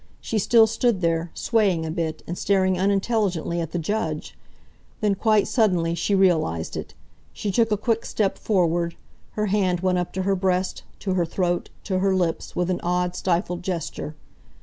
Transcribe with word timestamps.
She 0.19 0.39
still 0.39 0.65
stood 0.65 1.01
there, 1.01 1.29
swaying 1.35 1.85
a 1.85 1.91
bit, 1.91 2.23
and 2.25 2.35
staring 2.35 2.79
unintelligently 2.79 3.61
at 3.61 3.69
the 3.71 3.77
judge. 3.77 4.35
Then, 4.99 5.13
quite 5.13 5.47
suddenly, 5.47 5.93
she 5.93 6.15
realized 6.15 6.75
it. 6.75 6.95
She 7.33 7.51
took 7.51 7.71
a 7.71 7.77
quick 7.77 8.03
step 8.07 8.39
forward. 8.39 8.95
Her 9.33 9.45
hand 9.45 9.81
went 9.81 9.99
up 9.99 10.11
to 10.13 10.23
her 10.23 10.35
breast, 10.35 10.81
to 11.01 11.13
her 11.13 11.25
throat, 11.27 11.69
to 11.83 11.99
her 11.99 12.15
lips, 12.15 12.55
with 12.55 12.71
an 12.71 12.79
odd, 12.81 13.15
stifled 13.15 13.61
gesture. 13.61 14.15